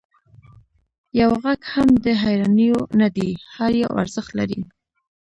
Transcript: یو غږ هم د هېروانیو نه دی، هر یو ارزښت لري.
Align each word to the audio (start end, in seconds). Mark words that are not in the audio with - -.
یو 1.21 1.31
غږ 1.43 1.61
هم 1.73 1.89
د 2.05 2.07
هېروانیو 2.21 2.79
نه 2.99 3.07
دی، 3.15 3.29
هر 3.55 3.71
یو 3.83 3.89
ارزښت 4.01 4.31
لري. 4.39 4.61